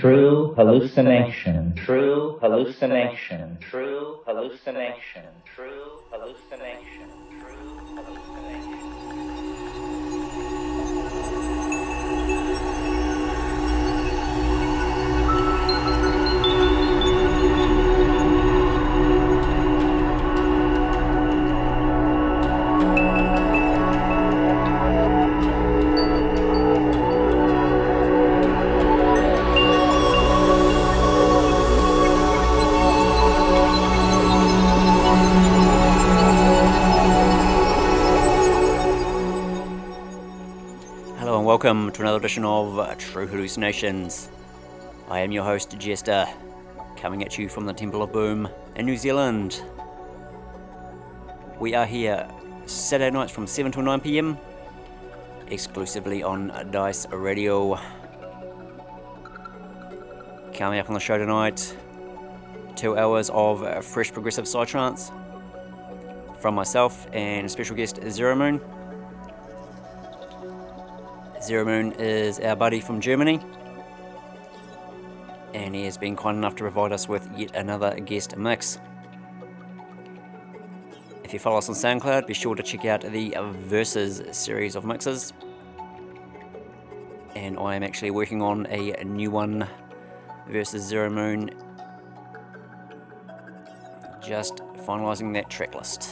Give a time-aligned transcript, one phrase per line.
[0.00, 1.74] True hallucination.
[1.84, 3.58] True hallucination.
[3.70, 5.24] True hallucination.
[5.54, 7.08] True hallucination.
[7.40, 8.65] True hallucination.
[41.56, 44.28] Welcome to another edition of uh, True Hallucinations.
[45.08, 46.26] I am your host, Jester,
[46.98, 49.62] coming at you from the Temple of Boom in New Zealand.
[51.58, 52.28] We are here
[52.66, 54.38] Saturday nights from 7 to 9 pm,
[55.48, 57.80] exclusively on Dice Radio.
[60.52, 61.74] Coming up on the show tonight,
[62.74, 65.10] two hours of uh, fresh progressive psytrance
[66.38, 68.60] from myself and special guest Zero Moon.
[71.46, 73.38] Zero Moon is our buddy from Germany,
[75.54, 78.80] and he has been kind enough to provide us with yet another guest mix.
[81.22, 83.36] If you follow us on SoundCloud, be sure to check out the
[83.68, 85.32] Versus series of mixes.
[87.36, 89.68] And I am actually working on a new one
[90.48, 91.50] versus Zero Moon.
[94.20, 96.10] Just finalising that track list.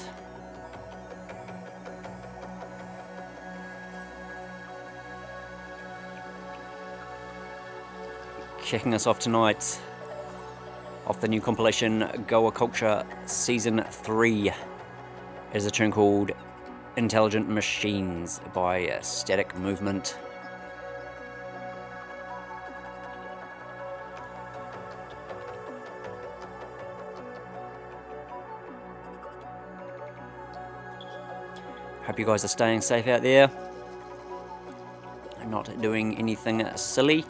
[8.65, 9.79] Kicking us off tonight
[11.07, 14.51] off the new compilation Goa Culture Season 3
[15.53, 16.31] is a tune called
[16.97, 20.17] Intelligent Machines by Static Movement.
[32.05, 33.51] Hope you guys are staying safe out there.
[35.49, 37.27] Not doing anything silly.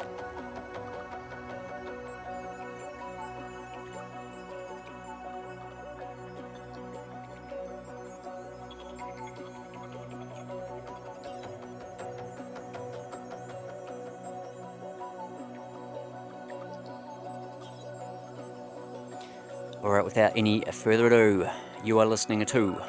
[19.84, 21.47] Alright, without any further ado,
[21.84, 22.81] you are listening to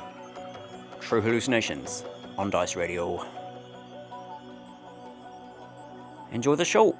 [1.01, 2.05] True Hallucinations
[2.37, 3.21] on Dice Radio.
[6.31, 6.97] Enjoy the show!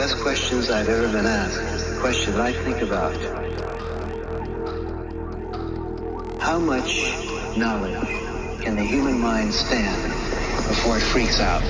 [0.00, 1.60] Best questions I've ever been asked.
[1.74, 3.12] It's the question I think about.
[6.40, 7.04] How much
[7.58, 8.00] knowledge
[8.64, 10.02] can the human mind stand
[10.68, 11.60] before it freaks out?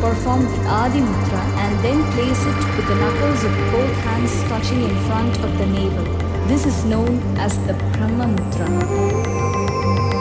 [0.00, 4.82] Perform the Adi Mudra and then place it with the knuckles of both hands touching
[4.82, 6.04] in front of the navel.
[6.46, 8.68] This is known as the Brahma Mudra.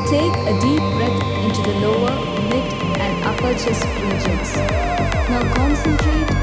[0.09, 2.15] Take a deep breath into the lower,
[2.49, 2.67] mid,
[3.05, 4.55] and upper chest regions.
[5.29, 6.34] Now concentrate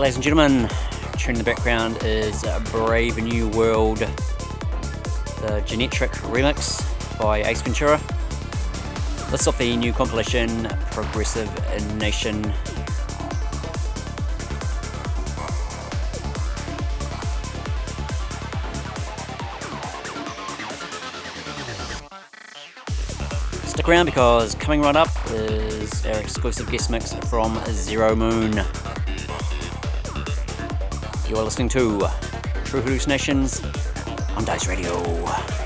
[0.00, 0.66] ladies and gentlemen,
[1.18, 6.80] tune in the background is Brave New World, the Genetric remix
[7.18, 8.00] by Ace Ventura.
[9.30, 11.50] This off the new compilation Progressive
[11.98, 12.50] Nation.
[23.66, 28.64] Stick around because coming right up is our exclusive guest mix from Zero Moon.
[31.30, 32.08] You are listening to
[32.64, 33.62] True Hallucinations
[34.36, 35.59] on Dice Radio.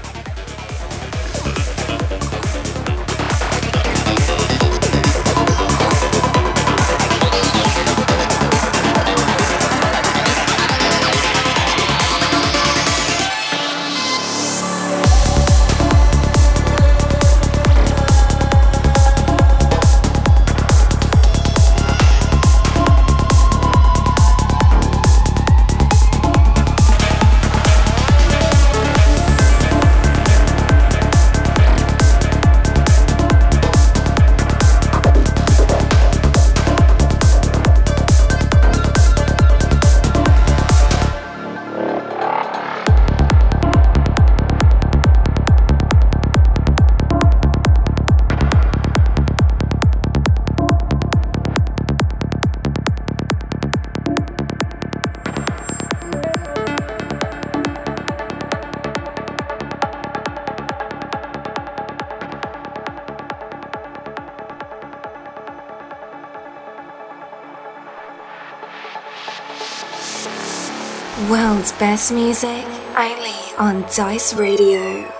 [72.05, 72.66] Best music,
[72.98, 75.13] only on Dice Radio.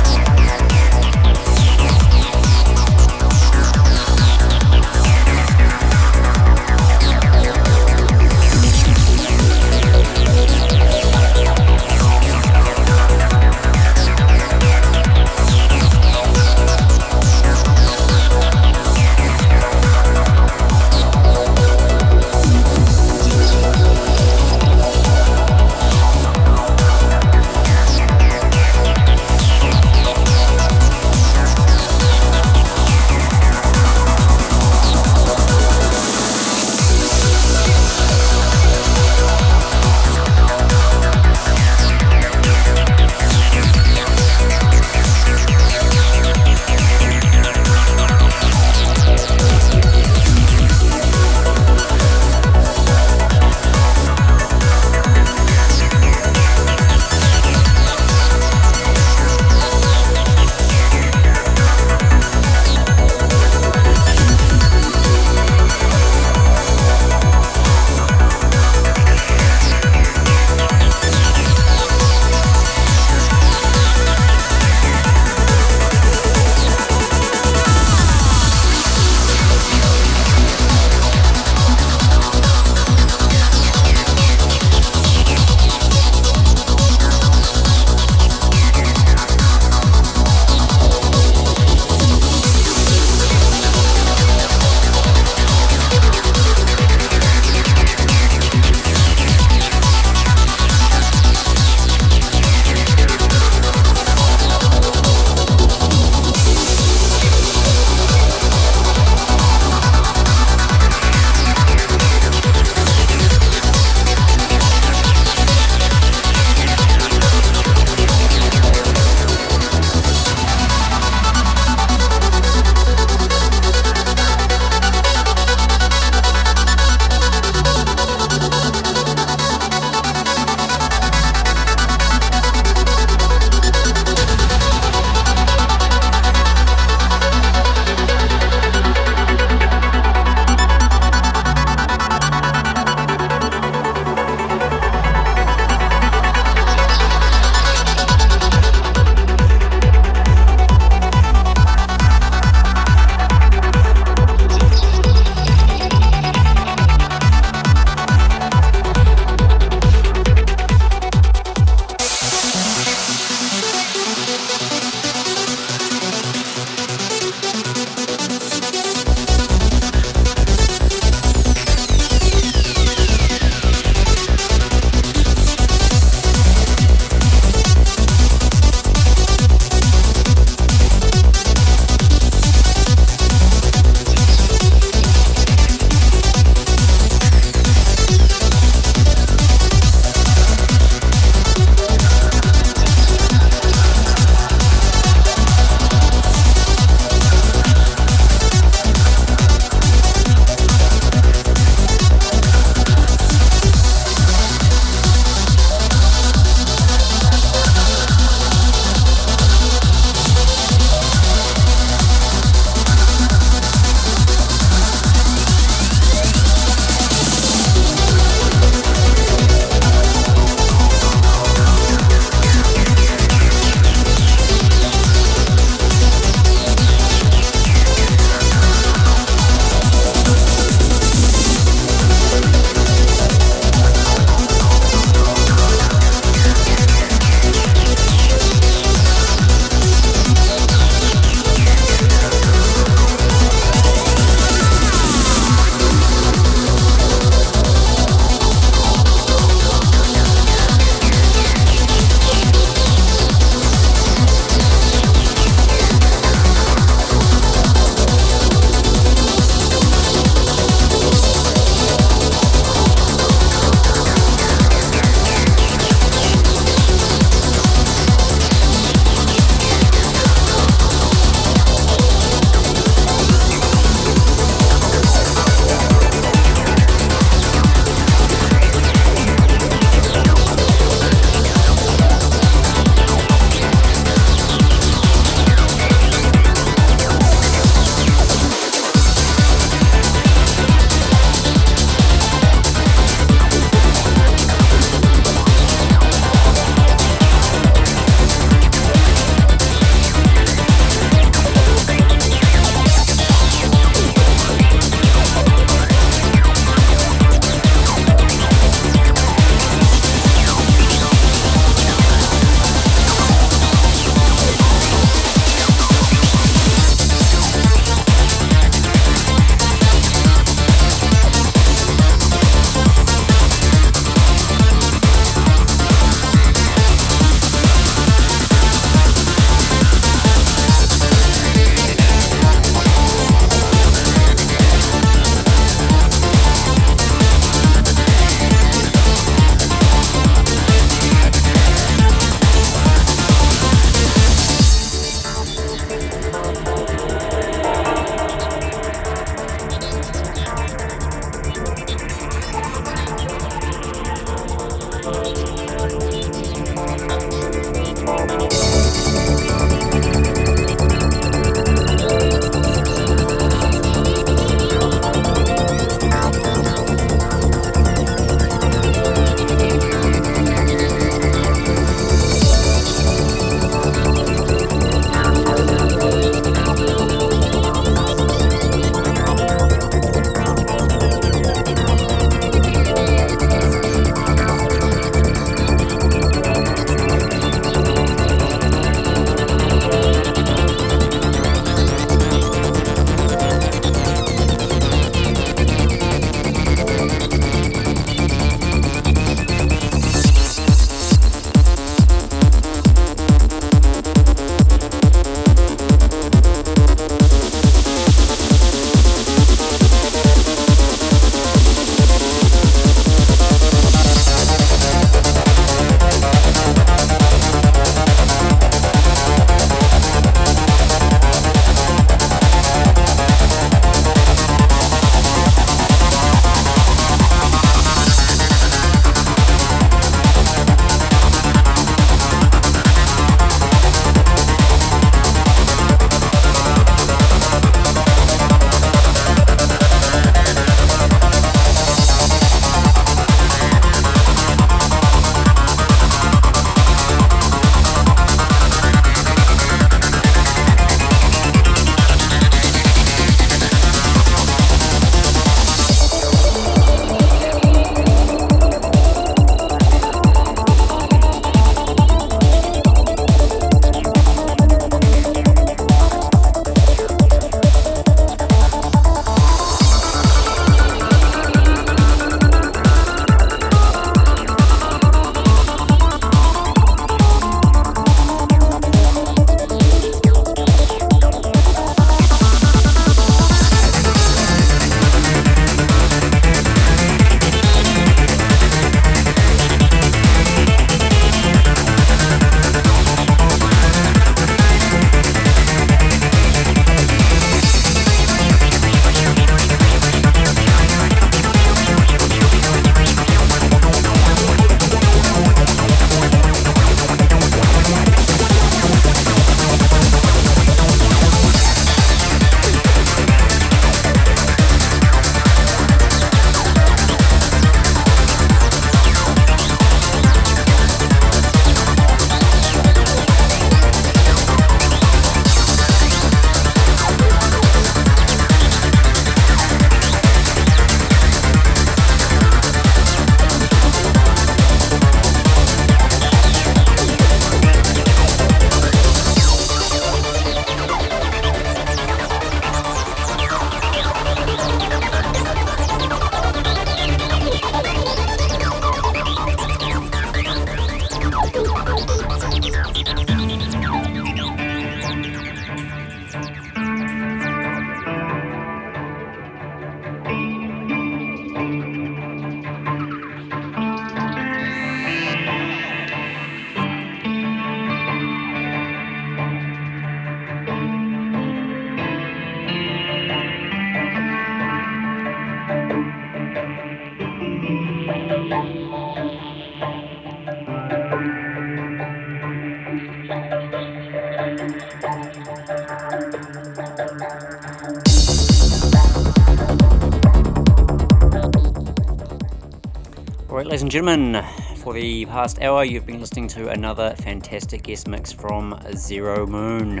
[593.88, 594.44] And gentlemen,
[594.82, 600.00] for the past hour, you've been listening to another fantastic guest mix from Zero Moon.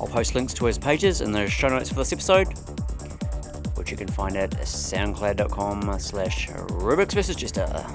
[0.00, 2.46] I'll post links to his pages in the show notes for this episode,
[3.76, 7.36] which you can find at soundcloud.com slash Rubik's vs.
[7.36, 7.86] Jester.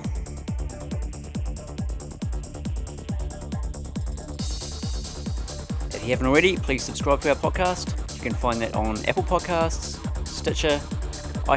[5.94, 8.16] If you haven't already, please subscribe to our podcast.
[8.16, 10.80] You can find that on Apple Podcasts, Stitcher,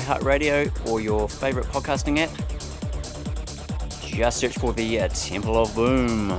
[0.01, 2.31] iHeartRadio, or your favourite podcasting app.
[4.01, 6.39] Just search for the uh, Temple of Boom.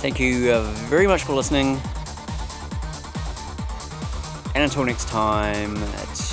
[0.00, 1.80] Thank you uh, very much for listening.
[4.54, 5.76] And until next time,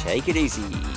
[0.03, 0.90] take it easy.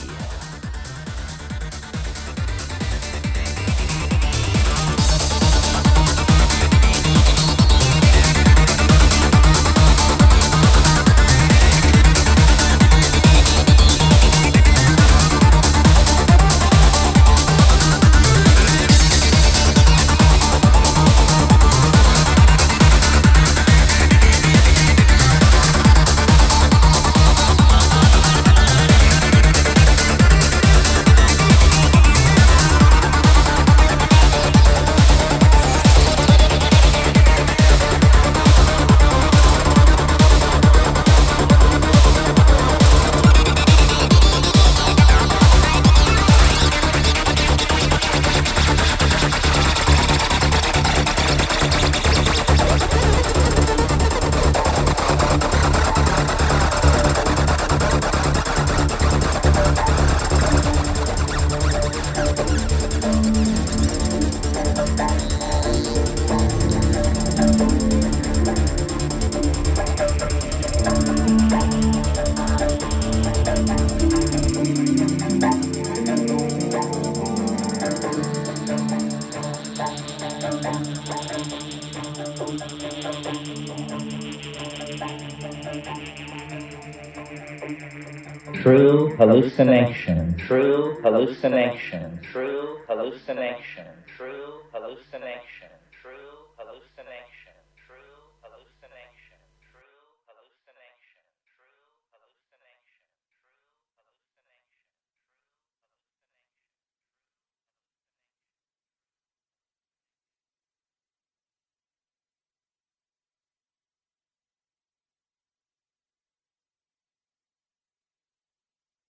[89.56, 93.86] Hallucination, true hallucination, true hallucination,
[94.16, 95.70] true hallucination,
[96.02, 97.54] true hallucination.